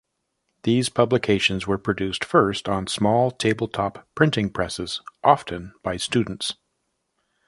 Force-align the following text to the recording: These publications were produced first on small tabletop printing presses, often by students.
These 0.63 0.89
publications 0.89 1.67
were 1.67 1.77
produced 1.77 2.25
first 2.25 2.67
on 2.67 2.87
small 2.87 3.29
tabletop 3.29 4.07
printing 4.15 4.49
presses, 4.49 4.99
often 5.23 5.73
by 5.83 5.97
students. 5.97 6.55